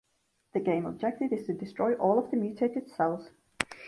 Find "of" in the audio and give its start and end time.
2.17-2.31